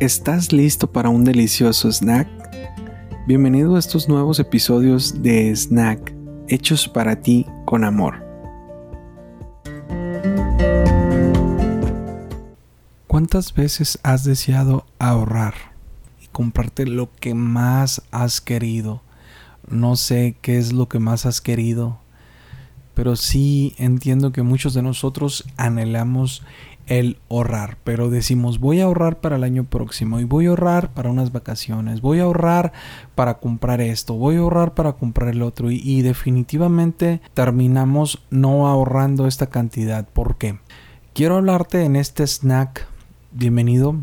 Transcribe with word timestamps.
¿Estás 0.00 0.50
listo 0.50 0.90
para 0.90 1.10
un 1.10 1.24
delicioso 1.24 1.92
snack? 1.92 2.26
Bienvenido 3.26 3.76
a 3.76 3.78
estos 3.78 4.08
nuevos 4.08 4.38
episodios 4.38 5.22
de 5.22 5.54
Snack, 5.54 6.14
hechos 6.48 6.88
para 6.88 7.20
ti 7.20 7.44
con 7.66 7.84
amor. 7.84 8.24
¿Cuántas 13.06 13.52
veces 13.52 13.98
has 14.02 14.24
deseado 14.24 14.86
ahorrar 14.98 15.52
y 16.22 16.28
comprarte 16.28 16.86
lo 16.86 17.12
que 17.12 17.34
más 17.34 18.00
has 18.10 18.40
querido? 18.40 19.02
No 19.68 19.96
sé 19.96 20.34
qué 20.40 20.56
es 20.56 20.72
lo 20.72 20.88
que 20.88 20.98
más 20.98 21.26
has 21.26 21.42
querido, 21.42 21.98
pero 22.94 23.16
sí 23.16 23.74
entiendo 23.76 24.32
que 24.32 24.42
muchos 24.42 24.72
de 24.72 24.80
nosotros 24.80 25.44
anhelamos 25.58 26.42
el 26.90 27.18
ahorrar, 27.30 27.78
pero 27.84 28.10
decimos 28.10 28.58
voy 28.58 28.80
a 28.80 28.84
ahorrar 28.84 29.20
para 29.20 29.36
el 29.36 29.44
año 29.44 29.64
próximo 29.64 30.18
y 30.18 30.24
voy 30.24 30.46
a 30.46 30.50
ahorrar 30.50 30.92
para 30.92 31.08
unas 31.08 31.30
vacaciones, 31.30 32.00
voy 32.00 32.18
a 32.18 32.24
ahorrar 32.24 32.72
para 33.14 33.38
comprar 33.38 33.80
esto, 33.80 34.14
voy 34.14 34.36
a 34.36 34.40
ahorrar 34.40 34.74
para 34.74 34.94
comprar 34.94 35.30
el 35.30 35.42
otro 35.42 35.70
y, 35.70 36.02
definitivamente 36.02 37.20
terminamos 37.32 38.24
no 38.30 38.66
ahorrando 38.66 39.28
esta 39.28 39.46
cantidad. 39.46 40.08
¿Por 40.08 40.36
qué? 40.36 40.58
Quiero 41.14 41.36
hablarte 41.36 41.84
en 41.84 41.94
este 41.94 42.26
snack, 42.26 42.88
bienvenido, 43.30 43.94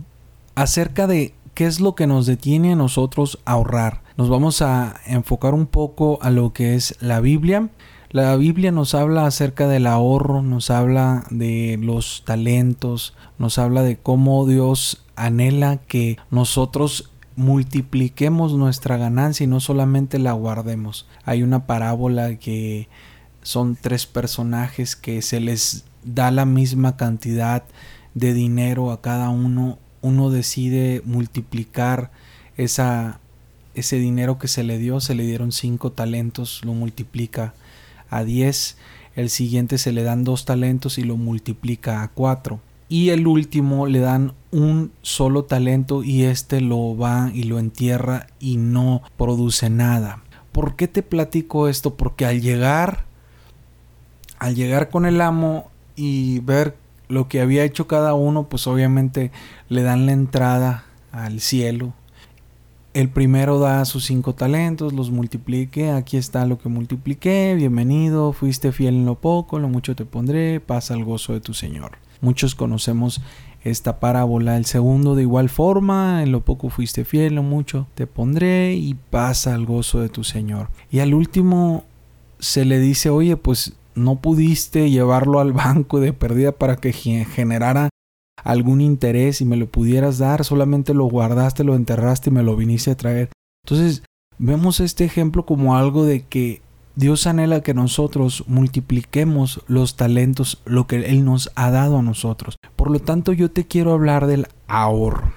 acerca 0.56 1.08
de 1.08 1.36
qué 1.54 1.66
es 1.66 1.82
lo 1.82 1.94
que 1.94 2.08
nos 2.08 2.26
detiene 2.26 2.72
a 2.72 2.78
nosotros 2.78 3.40
a 3.44 3.54
ahorrar. 3.54 4.02
Nos 4.16 4.30
vamos 4.30 4.62
a 4.62 4.96
enfocar 5.06 5.54
un 5.54 5.68
poco 5.68 6.20
a 6.22 6.30
lo 6.30 6.54
que 6.54 6.76
es 6.76 6.96
la 7.02 7.20
Biblia 7.20 7.70
la 8.10 8.36
Biblia 8.38 8.72
nos 8.72 8.96
habla 8.96 9.26
acerca 9.26 9.68
del 9.68 9.86
ahorro, 9.86 10.42
nos 10.42 10.70
habla 10.70 11.26
de 11.30 11.78
los 11.82 12.24
talentos, 12.26 13.14
nos 13.38 13.58
habla 13.58 13.84
de 13.84 13.98
cómo 13.98 14.46
Dios 14.48 15.04
anhela 15.16 15.78
que 15.78 16.18
nosotros 16.32 17.12
multipliquemos 17.36 18.54
nuestra 18.54 18.98
ganancia 18.98 19.44
y 19.44 19.48
no 19.48 19.60
solamente 19.60 20.20
la 20.20 20.32
guardemos. 20.32 21.06
Hay 21.26 21.44
una 21.44 21.68
parábola 21.68 22.38
que 22.38 22.88
son 23.42 23.78
tres 23.80 24.06
personajes 24.06 24.96
que 24.96 25.22
se 25.22 25.40
les 25.40 25.86
da 26.04 26.32
la 26.32 26.46
misma 26.46 26.96
cantidad 26.96 27.64
de 28.14 28.34
dinero 28.34 28.92
a 28.92 29.02
cada 29.02 29.30
uno. 29.30 29.80
Uno 30.02 30.30
decide 30.30 31.02
multiplicar 31.04 32.12
esa, 32.56 33.20
ese 33.76 33.98
dinero 34.00 34.40
que 34.40 34.48
se 34.48 34.64
le 34.64 34.78
dio, 34.78 35.02
se 35.02 35.14
le 35.14 35.24
dieron 35.24 35.52
cinco 35.52 35.92
talentos, 35.92 36.62
lo 36.64 36.74
multiplica 36.74 37.54
a 38.10 38.24
10, 38.24 38.78
el 39.16 39.30
siguiente 39.30 39.78
se 39.78 39.92
le 39.92 40.04
dan 40.04 40.24
dos 40.24 40.46
talentos 40.46 40.98
y 40.98 41.04
lo 41.04 41.18
multiplica 41.18 42.04
a 42.04 42.10
4. 42.10 42.60
Y 42.90 43.10
el 43.10 43.28
último 43.28 43.88
le 43.88 44.00
dan 44.00 44.34
un 44.52 44.92
solo 45.02 45.44
talento 45.44 46.04
y 46.04 46.24
este 46.24 46.62
lo 46.62 46.96
va 46.96 47.32
y 47.34 47.44
lo 47.44 47.60
entierra 47.60 48.28
y 48.40 48.58
no 48.58 49.02
produce 49.18 49.70
nada. 49.70 50.24
¿Por 50.52 50.76
qué 50.76 50.88
te 50.88 51.04
platico 51.04 51.68
esto? 51.68 51.96
Porque 51.96 52.26
al 52.26 52.42
llegar, 52.42 53.06
al 54.40 54.56
llegar 54.56 54.90
con 54.90 55.06
el 55.06 55.20
amo 55.20 55.70
y 55.96 56.40
ver 56.40 56.78
lo 57.10 57.28
que 57.28 57.42
había 57.42 57.64
hecho 57.64 57.88
cada 57.88 58.14
uno, 58.14 58.48
pues 58.48 58.68
obviamente 58.68 59.32
le 59.70 59.84
dan 59.84 60.06
la 60.06 60.14
entrada 60.14 60.86
al 61.12 61.42
cielo, 61.42 61.94
el 62.98 63.10
primero 63.10 63.60
da 63.60 63.86
sus 63.86 64.06
cinco 64.06 64.34
talentos, 64.34 64.92
los 64.92 65.12
multiplique, 65.12 65.92
aquí 65.92 66.18
está 66.18 66.48
lo 66.48 66.58
que 66.58 66.68
multipliqué, 66.68 67.54
bienvenido, 67.56 68.34
fuiste 68.34 68.72
fiel 68.72 68.96
en 68.96 69.06
lo 69.06 69.14
poco, 69.14 69.60
lo 69.60 69.70
mucho 69.70 69.96
te 69.96 70.04
pondré, 70.04 70.60
pasa 70.60 70.96
el 70.96 71.06
gozo 71.06 71.34
de 71.34 71.40
tu 71.40 71.54
Señor. 71.54 72.00
Muchos 72.22 72.56
conocemos 72.56 73.22
esta 73.64 74.00
parábola. 74.00 74.58
El 74.58 74.66
segundo 74.66 75.14
de 75.14 75.22
igual 75.22 75.50
forma, 75.50 76.24
en 76.24 76.32
lo 76.32 76.42
poco 76.42 76.72
fuiste 76.72 77.06
fiel, 77.06 77.36
lo 77.36 77.44
mucho 77.44 77.86
te 77.94 78.08
pondré 78.08 78.74
y 78.74 78.96
pasa 78.96 79.54
el 79.54 79.68
gozo 79.68 80.00
de 80.00 80.10
tu 80.10 80.24
Señor. 80.24 80.70
Y 80.90 80.98
al 80.98 81.14
último 81.14 81.84
se 82.40 82.66
le 82.66 82.80
dice, 82.80 83.12
oye, 83.12 83.38
pues 83.38 83.74
no 83.94 84.22
pudiste 84.22 84.90
llevarlo 84.90 85.40
al 85.40 85.54
banco 85.54 86.00
de 86.00 86.14
pérdida 86.14 86.52
para 86.52 86.78
que 86.78 86.94
generara 86.94 87.90
algún 88.48 88.80
interés 88.80 89.42
y 89.42 89.46
me 89.46 89.58
lo 89.58 89.68
pudieras 89.68 90.20
dar, 90.20 90.46
solamente 90.46 90.94
lo 90.94 91.06
guardaste, 91.06 91.66
lo 91.66 91.76
enterraste 91.76 92.30
y 92.30 92.34
me 92.34 92.44
lo 92.44 92.56
viniste 92.56 92.92
a 92.92 92.96
traer. 92.96 93.30
Entonces, 93.66 94.04
vemos 94.38 94.80
este 94.80 95.04
ejemplo 95.04 95.46
como 95.46 95.76
algo 95.76 96.06
de 96.06 96.22
que 96.22 96.62
Dios 96.96 97.28
anhela 97.28 97.62
que 97.62 97.74
nosotros 97.74 98.46
multipliquemos 98.48 99.62
los 99.68 99.98
talentos, 99.98 100.62
lo 100.64 100.88
que 100.88 100.96
Él 101.08 101.26
nos 101.26 101.52
ha 101.56 101.72
dado 101.72 101.98
a 101.98 102.02
nosotros. 102.02 102.56
Por 102.78 102.90
lo 102.90 103.00
tanto, 103.00 103.34
yo 103.34 103.52
te 103.52 103.68
quiero 103.68 103.92
hablar 103.92 104.28
del 104.28 104.48
ahorro. 104.68 105.34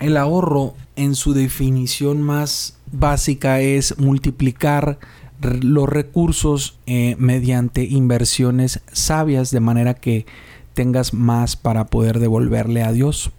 El 0.00 0.16
ahorro, 0.16 0.74
en 0.96 1.14
su 1.14 1.34
definición 1.34 2.20
más 2.20 2.80
básica, 2.90 3.60
es 3.60 3.96
multiplicar 3.96 4.98
los 5.40 5.88
recursos 5.88 6.80
eh, 6.86 7.14
mediante 7.16 7.84
inversiones 7.84 8.80
sabias, 8.92 9.52
de 9.52 9.60
manera 9.60 9.94
que 9.94 10.26
tengas 10.74 11.14
más 11.14 11.56
para 11.56 11.86
poder 11.86 12.18
devolverle 12.18 12.82
a 12.82 12.92
Dios. 12.92 13.30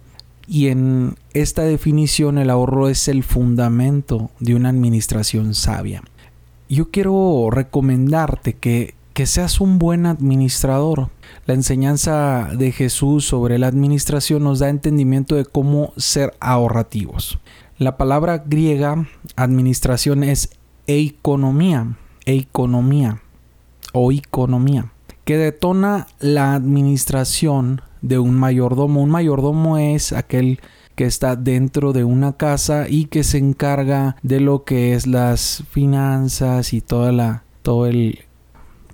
Y 0.48 0.68
en 0.68 1.16
esta 1.34 1.62
definición 1.62 2.38
el 2.38 2.50
ahorro 2.50 2.88
es 2.88 3.08
el 3.08 3.22
fundamento 3.22 4.30
de 4.40 4.54
una 4.54 4.68
administración 4.68 5.54
sabia. 5.54 6.02
Yo 6.68 6.90
quiero 6.90 7.48
recomendarte 7.50 8.54
que, 8.54 8.94
que 9.12 9.26
seas 9.26 9.60
un 9.60 9.78
buen 9.78 10.06
administrador. 10.06 11.10
La 11.46 11.54
enseñanza 11.54 12.50
de 12.56 12.72
Jesús 12.72 13.26
sobre 13.26 13.58
la 13.58 13.66
administración 13.66 14.44
nos 14.44 14.60
da 14.60 14.68
entendimiento 14.68 15.34
de 15.36 15.44
cómo 15.44 15.92
ser 15.96 16.34
ahorrativos. 16.40 17.38
La 17.78 17.96
palabra 17.96 18.44
griega 18.46 19.06
administración 19.36 20.24
es 20.24 20.50
economía, 20.86 21.96
economía 22.24 23.20
o 23.92 24.12
economía 24.12 24.92
que 25.26 25.36
detona 25.36 26.06
la 26.20 26.54
administración 26.54 27.82
de 28.00 28.20
un 28.20 28.36
mayordomo. 28.36 29.02
Un 29.02 29.10
mayordomo 29.10 29.76
es 29.76 30.12
aquel 30.12 30.60
que 30.94 31.04
está 31.04 31.34
dentro 31.34 31.92
de 31.92 32.04
una 32.04 32.36
casa 32.36 32.86
y 32.88 33.06
que 33.06 33.24
se 33.24 33.38
encarga 33.38 34.16
de 34.22 34.38
lo 34.38 34.62
que 34.64 34.94
es 34.94 35.08
las 35.08 35.64
finanzas 35.68 36.72
y 36.72 36.80
toda 36.80 37.10
la 37.10 37.42
todo 37.62 37.86
el 37.86 38.20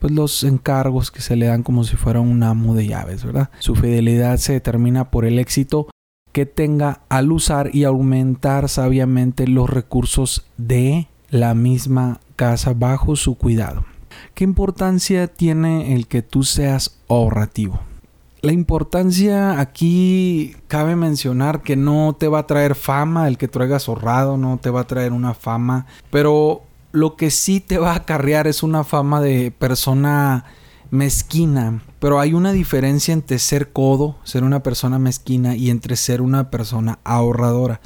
pues 0.00 0.12
los 0.12 0.42
encargos 0.42 1.10
que 1.10 1.20
se 1.20 1.36
le 1.36 1.46
dan 1.46 1.62
como 1.62 1.84
si 1.84 1.96
fuera 1.96 2.20
un 2.20 2.42
amo 2.42 2.74
de 2.74 2.88
llaves, 2.88 3.24
¿verdad? 3.24 3.50
Su 3.58 3.76
fidelidad 3.76 4.38
se 4.38 4.54
determina 4.54 5.10
por 5.10 5.26
el 5.26 5.38
éxito 5.38 5.88
que 6.32 6.46
tenga 6.46 7.02
al 7.10 7.30
usar 7.30 7.74
y 7.74 7.84
aumentar 7.84 8.70
sabiamente 8.70 9.46
los 9.46 9.68
recursos 9.68 10.46
de 10.56 11.08
la 11.28 11.54
misma 11.54 12.20
casa 12.36 12.72
bajo 12.72 13.16
su 13.16 13.36
cuidado. 13.36 13.84
¿Qué 14.34 14.44
importancia 14.44 15.28
tiene 15.28 15.94
el 15.94 16.06
que 16.06 16.22
tú 16.22 16.42
seas 16.42 16.98
ahorrativo? 17.08 17.80
La 18.42 18.52
importancia 18.52 19.60
aquí 19.60 20.56
cabe 20.66 20.96
mencionar 20.96 21.62
que 21.62 21.76
no 21.76 22.16
te 22.18 22.26
va 22.26 22.40
a 22.40 22.46
traer 22.46 22.74
fama 22.74 23.28
el 23.28 23.38
que 23.38 23.46
traigas 23.46 23.88
ahorrado, 23.88 24.36
no 24.36 24.58
te 24.58 24.70
va 24.70 24.80
a 24.80 24.86
traer 24.86 25.12
una 25.12 25.32
fama, 25.34 25.86
pero 26.10 26.62
lo 26.90 27.16
que 27.16 27.30
sí 27.30 27.60
te 27.60 27.78
va 27.78 27.92
a 27.92 27.96
acarrear 27.96 28.46
es 28.46 28.62
una 28.62 28.84
fama 28.84 29.20
de 29.20 29.52
persona 29.52 30.44
mezquina. 30.90 31.82
Pero 31.98 32.20
hay 32.20 32.34
una 32.34 32.52
diferencia 32.52 33.12
entre 33.14 33.38
ser 33.38 33.72
codo, 33.72 34.16
ser 34.22 34.44
una 34.44 34.62
persona 34.62 34.98
mezquina, 34.98 35.56
y 35.56 35.70
entre 35.70 35.96
ser 35.96 36.20
una 36.20 36.50
persona 36.50 37.00
ahorradora. 37.02 37.80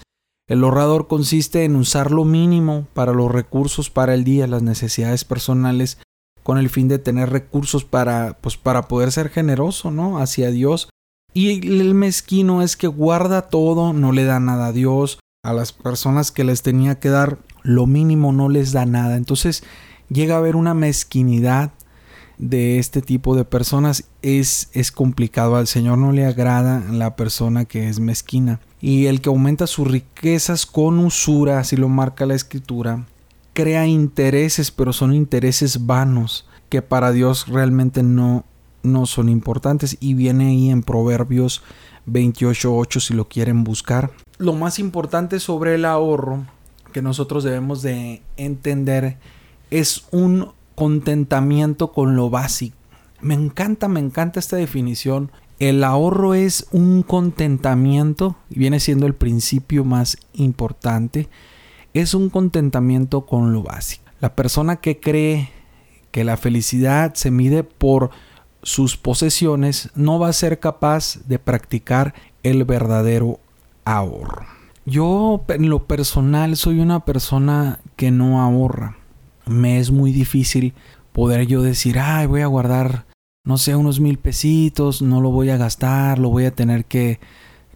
El 0.49 0.63
ahorrador 0.63 1.09
consiste 1.09 1.65
en 1.65 1.77
usar 1.77 2.13
lo 2.13 2.25
mínimo 2.25 2.87
para 2.95 3.13
los 3.13 3.33
recursos 3.33 3.91
para 3.91 4.15
el 4.15 4.25
día, 4.25 4.47
las 4.47 4.63
necesidades 4.63 5.25
personales, 5.25 5.99
con 6.47 6.59
el 6.59 6.71
fin 6.71 6.87
de 6.87 7.01
tener 7.01 7.31
recursos 7.31 7.85
para, 7.85 8.39
pues, 8.41 8.57
para 8.57 8.83
poder 8.87 9.11
ser 9.11 9.31
generoso, 9.31 9.91
¿no? 9.91 10.21
Hacia 10.21 10.53
Dios. 10.53 10.89
Y 11.35 11.67
el 11.69 11.93
mezquino 11.95 12.63
es 12.63 12.77
que 12.77 12.87
guarda 12.87 13.43
todo, 13.49 13.93
no 13.93 14.13
le 14.13 14.23
da 14.23 14.39
nada 14.39 14.69
a 14.69 14.73
Dios, 14.73 15.19
a 15.43 15.53
las 15.53 15.73
personas 15.73 16.31
que 16.31 16.45
les 16.45 16.63
tenía 16.63 17.01
que 17.01 17.09
dar 17.09 17.39
lo 17.65 17.89
mínimo 17.89 18.33
no 18.33 18.49
les 18.49 18.71
da 18.71 18.87
nada. 18.87 19.17
Entonces 19.17 19.65
llega 20.09 20.37
a 20.37 20.39
haber 20.39 20.55
una 20.55 20.73
mezquinidad 20.73 21.73
de 22.39 22.79
este 22.79 23.03
tipo 23.03 23.35
de 23.35 23.45
personas. 23.45 24.05
Es, 24.23 24.71
es 24.73 24.93
complicado, 24.93 25.57
al 25.57 25.67
Señor 25.67 25.99
no 25.99 26.13
le 26.13 26.27
agrada 26.27 26.79
la 26.93 27.17
persona 27.17 27.65
que 27.65 27.89
es 27.89 27.99
mezquina. 27.99 28.61
Y 28.81 29.07
el 29.07 29.21
que 29.21 29.31
aumenta 29.31 29.67
sus 29.67 29.91
riquezas 29.91 30.65
con 30.65 31.01
usura, 31.01 31.59
así 31.59 31.77
lo 31.77 31.89
marca 31.89 32.25
la 32.25 32.37
escritura, 32.37 33.05
crea 33.57 33.87
intereses, 33.87 34.71
pero 34.71 34.93
son 34.93 35.15
intereses 35.15 35.87
vanos 35.87 36.47
que 36.69 36.83
para 36.83 37.11
Dios 37.11 37.49
realmente 37.49 38.03
no, 38.03 38.45
no 38.83 39.07
son 39.07 39.31
importantes. 39.31 39.97
Y 39.99 40.13
viene 40.13 40.49
ahí 40.49 40.69
en 40.69 40.83
Proverbios 40.83 41.63
28.8 42.07 43.01
si 43.01 43.15
lo 43.15 43.29
quieren 43.29 43.65
buscar. 43.65 44.11
Lo 44.37 44.53
más 44.53 44.79
importante 44.79 45.41
sobre 45.41 45.75
el 45.75 45.87
ahorro 45.87 46.45
que 46.93 47.01
nosotros 47.01 47.45
debemos 47.45 47.81
de 47.81 48.21
entender 48.37 49.17
es 49.71 50.05
un 50.11 50.53
contentamiento 50.75 51.93
con 51.93 52.15
lo 52.15 52.29
básico. 52.29 52.77
Me 53.23 53.33
encanta, 53.33 53.89
me 53.89 54.01
encanta 54.01 54.39
esta 54.39 54.57
definición 54.57 55.31
El 55.59 55.83
ahorro 55.83 56.35
es 56.35 56.67
un 56.73 57.03
contentamiento, 57.03 58.37
viene 58.51 58.81
siendo 58.81 59.07
el 59.07 59.15
principio 59.15 59.87
más 59.87 60.19
importante, 60.35 61.31
es 62.01 62.15
un 62.15 62.31
contentamiento 62.31 63.27
con 63.27 63.53
lo 63.53 63.63
básico. 63.63 64.05
La 64.21 64.35
persona 64.35 64.77
que 64.77 64.99
cree 64.99 65.51
que 66.11 66.25
la 66.25 66.37
felicidad 66.37 67.15
se 67.15 67.31
mide 67.31 67.63
por 67.63 68.11
sus 68.63 68.97
posesiones 68.97 69.91
no 69.95 70.19
va 70.19 70.29
a 70.29 70.33
ser 70.33 70.59
capaz 70.59 71.19
de 71.27 71.39
practicar 71.39 72.15
el 72.43 72.65
verdadero 72.65 73.39
ahorro. 73.85 74.47
Yo 74.85 75.45
en 75.49 75.69
lo 75.69 75.87
personal 75.87 76.57
soy 76.57 76.81
una 76.81 77.05
persona 77.05 77.81
que 77.97 78.11
no 78.11 78.41
ahorra. 78.41 78.97
Me 79.47 79.79
es 79.79 79.91
muy 79.91 80.13
difícil 80.13 80.75
poder 81.13 81.47
yo 81.47 81.63
decir, 81.63 81.99
ay, 81.99 82.27
voy 82.27 82.43
a 82.43 82.47
guardar, 82.47 83.07
no 83.45 83.59
sé, 83.59 83.75
unos 83.77 84.01
mil 84.01 84.19
pesitos, 84.19 85.03
no 85.03 85.21
lo 85.21 85.31
voy 85.31 85.51
a 85.51 85.57
gastar, 85.57 86.19
lo 86.19 86.31
voy 86.31 86.45
a 86.45 86.55
tener 86.55 86.85
que, 86.85 87.21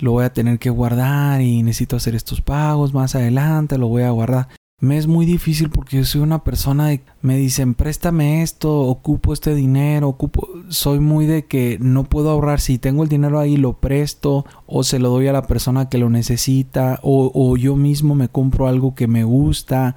lo 0.00 0.12
voy 0.12 0.24
a 0.24 0.32
tener 0.32 0.58
que 0.58 0.70
guardar 0.70 1.40
y 1.40 1.62
necesito 1.62 1.96
hacer 1.96 2.14
estos 2.14 2.40
pagos 2.40 2.92
más 2.92 3.14
adelante, 3.14 3.78
lo 3.78 3.88
voy 3.88 4.02
a 4.02 4.10
guardar. 4.10 4.48
Me 4.80 4.96
es 4.96 5.06
muy 5.06 5.26
difícil 5.26 5.68
porque 5.68 6.04
soy 6.04 6.22
una 6.22 6.42
persona 6.42 6.88
de, 6.88 7.02
me 7.20 7.36
dicen, 7.36 7.74
préstame 7.74 8.42
esto, 8.42 8.80
ocupo 8.80 9.34
este 9.34 9.54
dinero, 9.54 10.08
ocupo, 10.08 10.48
soy 10.70 11.00
muy 11.00 11.26
de 11.26 11.44
que 11.44 11.76
no 11.80 12.04
puedo 12.04 12.30
ahorrar, 12.30 12.60
si 12.60 12.78
tengo 12.78 13.02
el 13.02 13.10
dinero 13.10 13.38
ahí 13.38 13.58
lo 13.58 13.74
presto 13.74 14.46
o 14.66 14.82
se 14.82 14.98
lo 14.98 15.10
doy 15.10 15.26
a 15.26 15.34
la 15.34 15.46
persona 15.46 15.90
que 15.90 15.98
lo 15.98 16.08
necesita 16.08 16.98
o, 17.02 17.30
o 17.34 17.58
yo 17.58 17.76
mismo 17.76 18.14
me 18.14 18.30
compro 18.30 18.68
algo 18.68 18.94
que 18.94 19.06
me 19.06 19.22
gusta 19.22 19.96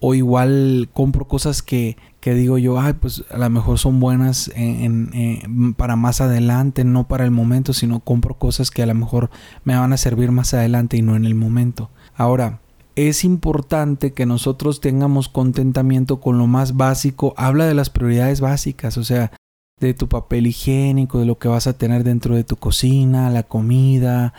o 0.00 0.14
igual 0.14 0.88
compro 0.92 1.26
cosas 1.26 1.62
que, 1.62 1.96
que 2.24 2.32
digo 2.32 2.56
yo, 2.56 2.80
ay, 2.80 2.94
pues 2.94 3.22
a 3.30 3.36
lo 3.36 3.50
mejor 3.50 3.78
son 3.78 4.00
buenas 4.00 4.50
para 5.76 5.94
más 5.94 6.22
adelante, 6.22 6.82
no 6.82 7.06
para 7.06 7.22
el 7.26 7.30
momento, 7.30 7.74
sino 7.74 8.00
compro 8.00 8.38
cosas 8.38 8.70
que 8.70 8.82
a 8.82 8.86
lo 8.86 8.94
mejor 8.94 9.28
me 9.62 9.76
van 9.76 9.92
a 9.92 9.98
servir 9.98 10.30
más 10.30 10.54
adelante 10.54 10.96
y 10.96 11.02
no 11.02 11.16
en 11.16 11.26
el 11.26 11.34
momento. 11.34 11.90
Ahora, 12.14 12.60
es 12.96 13.24
importante 13.24 14.14
que 14.14 14.24
nosotros 14.24 14.80
tengamos 14.80 15.28
contentamiento 15.28 16.18
con 16.18 16.38
lo 16.38 16.46
más 16.46 16.78
básico. 16.78 17.34
Habla 17.36 17.66
de 17.66 17.74
las 17.74 17.90
prioridades 17.90 18.40
básicas, 18.40 18.96
o 18.96 19.04
sea, 19.04 19.30
de 19.78 19.92
tu 19.92 20.08
papel 20.08 20.46
higiénico, 20.46 21.18
de 21.18 21.26
lo 21.26 21.36
que 21.38 21.48
vas 21.48 21.66
a 21.66 21.76
tener 21.76 22.04
dentro 22.04 22.36
de 22.36 22.44
tu 22.44 22.56
cocina, 22.56 23.28
la 23.28 23.42
comida, 23.42 24.32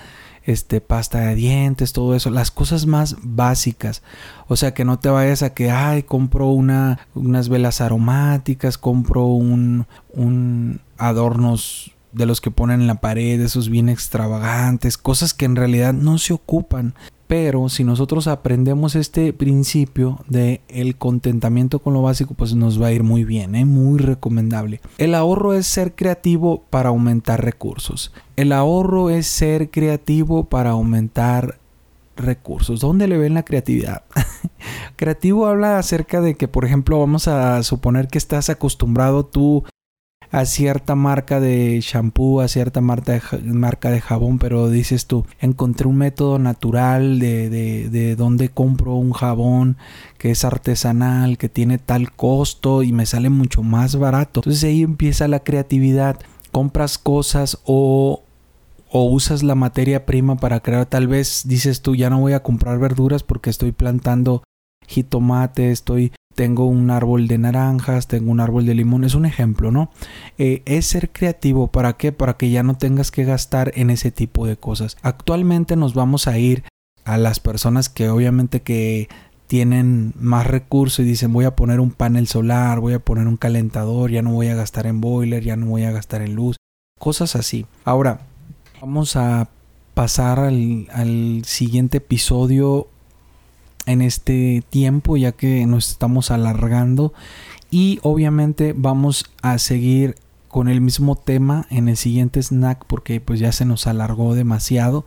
este, 0.45 0.79
pasta 0.79 1.19
de 1.19 1.35
dientes, 1.35 1.91
todo 1.91 2.15
eso, 2.15 2.29
las 2.29 2.51
cosas 2.51 2.85
más 2.85 3.17
básicas. 3.21 4.03
O 4.47 4.55
sea, 4.55 4.73
que 4.73 4.85
no 4.85 4.99
te 4.99 5.09
vayas 5.09 5.43
a 5.43 5.53
que, 5.53 5.71
ay, 5.71 6.03
compro 6.03 6.47
una, 6.47 6.99
unas 7.15 7.49
velas 7.49 7.81
aromáticas, 7.81 8.77
compro 8.77 9.25
un, 9.25 9.87
un 10.13 10.79
adornos 10.97 11.91
de 12.11 12.25
los 12.25 12.39
que 12.39 12.51
ponen 12.51 12.81
en 12.81 12.87
la 12.87 13.01
pared, 13.01 13.41
esos 13.41 13.69
bien 13.69 13.89
extravagantes, 13.89 14.97
cosas 14.97 15.33
que 15.33 15.45
en 15.45 15.55
realidad 15.55 15.93
no 15.93 16.17
se 16.17 16.33
ocupan. 16.33 16.93
Pero 17.27 17.69
si 17.69 17.83
nosotros 17.83 18.27
aprendemos 18.27 18.95
este 18.95 19.33
principio 19.33 20.19
de 20.27 20.61
el 20.67 20.95
contentamiento 20.95 21.79
con 21.79 21.93
lo 21.93 22.01
básico, 22.01 22.35
pues 22.35 22.53
nos 22.53 22.81
va 22.81 22.87
a 22.87 22.91
ir 22.91 23.03
muy 23.03 23.23
bien, 23.23 23.55
¿eh? 23.55 23.65
muy 23.65 23.99
recomendable. 23.99 24.81
El 24.97 25.15
ahorro 25.15 25.53
es 25.53 25.65
ser 25.65 25.95
creativo 25.95 26.63
para 26.69 26.89
aumentar 26.89 27.43
recursos. 27.43 28.13
El 28.35 28.51
ahorro 28.51 29.09
es 29.09 29.25
ser 29.27 29.71
creativo 29.71 30.45
para 30.45 30.71
aumentar 30.71 31.59
recursos. 32.15 32.79
¿Dónde 32.79 33.07
le 33.07 33.17
ven 33.17 33.33
la 33.33 33.43
creatividad? 33.43 34.03
Creativo 34.95 35.47
habla 35.47 35.77
acerca 35.77 36.21
de 36.21 36.35
que, 36.35 36.47
por 36.47 36.65
ejemplo, 36.65 36.99
vamos 36.99 37.27
a 37.27 37.61
suponer 37.63 38.07
que 38.07 38.17
estás 38.17 38.49
acostumbrado 38.49 39.25
tú 39.25 39.63
a 40.35 40.45
cierta 40.45 40.95
marca 40.95 41.39
de 41.39 41.79
shampoo, 41.79 42.41
a 42.41 42.49
cierta 42.49 42.81
marca 42.81 43.89
de, 43.89 44.01
jabón, 44.01 44.37
pero 44.37 44.69
dices 44.69 45.05
tú, 45.05 45.25
encontré 45.39 45.87
un 45.87 45.95
método 45.95 46.39
natural 46.39 47.19
de, 47.19 47.49
de, 47.49 47.89
de 47.89 48.17
donde 48.17 48.49
compro 48.49 48.95
un 48.95 49.13
jabón 49.13 49.77
que 50.17 50.31
es 50.31 50.43
artesanal, 50.43 51.37
que 51.37 51.47
tiene 51.47 51.77
tal 51.77 52.11
costo 52.11 52.83
y 52.83 52.91
me 52.91 53.05
sale 53.05 53.29
mucho 53.29 53.63
más 53.63 53.95
barato. 53.95 54.41
Entonces 54.41 54.65
ahí 54.65 54.83
empieza 54.83 55.29
la 55.29 55.39
creatividad. 55.39 56.19
Compras 56.51 56.97
cosas 56.97 57.59
o 57.63 58.21
o 58.89 59.05
usas 59.05 59.41
la 59.41 59.55
materia 59.55 60.05
prima 60.05 60.35
para 60.35 60.59
crear, 60.59 60.85
tal 60.85 61.07
vez 61.07 61.43
dices 61.45 61.81
tú 61.81 61.95
ya 61.95 62.09
no 62.09 62.19
voy 62.19 62.33
a 62.33 62.43
comprar 62.43 62.77
verduras 62.79 63.23
porque 63.23 63.49
estoy 63.49 63.71
plantando 63.71 64.43
jitomate, 64.87 65.71
estoy 65.71 66.13
tengo 66.35 66.65
un 66.65 66.91
árbol 66.91 67.27
de 67.27 67.37
naranjas, 67.37 68.07
tengo 68.07 68.29
un 68.29 68.41
árbol 68.41 68.65
de 68.65 68.75
limón, 68.75 69.05
es 69.05 69.15
un 69.15 69.25
ejemplo, 69.25 69.71
¿no? 69.71 69.89
Eh, 70.37 70.61
es 70.65 70.85
ser 70.85 71.09
creativo, 71.11 71.67
¿para 71.67 71.93
qué? 71.93 72.11
Para 72.11 72.35
que 72.35 72.49
ya 72.49 72.61
no 72.61 72.77
tengas 72.77 73.09
que 73.09 73.23
gastar 73.23 73.71
en 73.75 73.89
ese 73.89 74.11
tipo 74.11 74.45
de 74.45 74.57
cosas. 74.57 74.97
Actualmente 75.01 75.75
nos 75.75 75.93
vamos 75.93 76.27
a 76.27 76.37
ir 76.37 76.63
a 77.05 77.17
las 77.17 77.39
personas 77.39 77.87
que 77.89 78.09
obviamente 78.09 78.61
que 78.61 79.07
tienen 79.47 80.13
más 80.19 80.45
recursos 80.45 80.99
y 80.99 81.07
dicen 81.07 81.31
voy 81.31 81.45
a 81.45 81.55
poner 81.55 81.79
un 81.79 81.91
panel 81.91 82.27
solar, 82.27 82.79
voy 82.79 82.93
a 82.93 82.99
poner 82.99 83.27
un 83.27 83.37
calentador, 83.37 84.11
ya 84.11 84.21
no 84.21 84.33
voy 84.33 84.47
a 84.47 84.55
gastar 84.55 84.87
en 84.87 85.01
boiler, 85.01 85.43
ya 85.43 85.55
no 85.55 85.67
voy 85.67 85.83
a 85.83 85.91
gastar 85.91 86.21
en 86.21 86.35
luz, 86.35 86.57
cosas 86.99 87.35
así. 87.35 87.65
Ahora, 87.85 88.21
vamos 88.81 89.15
a 89.15 89.49
pasar 89.93 90.39
al, 90.39 90.87
al 90.91 91.43
siguiente 91.45 91.97
episodio 91.97 92.89
en 93.85 94.01
este 94.01 94.63
tiempo 94.69 95.17
ya 95.17 95.31
que 95.31 95.65
nos 95.65 95.89
estamos 95.89 96.31
alargando. 96.31 97.13
Y 97.69 97.99
obviamente 98.03 98.73
vamos 98.75 99.25
a 99.41 99.57
seguir 99.57 100.15
con 100.47 100.69
el 100.69 100.79
mismo 100.79 101.17
tema 101.17 101.67
en 101.69 101.89
el 101.89 101.97
siguiente 101.97 102.41
snack 102.41 102.85
porque 102.87 103.19
pues 103.19 103.39
ya 103.41 103.51
se 103.51 103.65
nos 103.65 103.87
alargó 103.87 104.35
demasiado. 104.35 105.05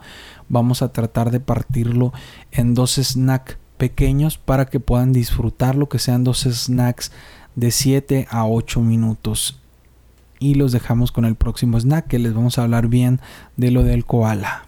Vamos 0.49 0.83
a 0.83 0.93
tratar 0.93 1.31
de 1.31 1.41
partirlo 1.41 2.13
en 2.53 2.75
dos 2.75 2.97
snacks 2.97 3.57
pequeños 3.79 4.37
para 4.37 4.67
que 4.67 4.81
puedan 4.81 5.13
disfrutarlo 5.13 5.89
que 5.89 5.99
sean 5.99 6.25
dos 6.25 6.41
snacks 6.41 7.13
de 7.55 7.71
7 7.71 8.27
a 8.31 8.47
8 8.47 8.83
minutos. 8.83 9.59
Y 10.39 10.55
los 10.55 10.71
dejamos 10.73 11.13
con 11.13 11.25
el 11.25 11.35
próximo 11.35 11.81
snack 11.81 12.07
que 12.09 12.19
les 12.19 12.35
vamos 12.35 12.59
a 12.59 12.65
hablar 12.65 12.89
bien 12.89 13.21
de 13.57 13.71
lo 13.71 13.83
del 13.85 14.05
koala 14.05 14.68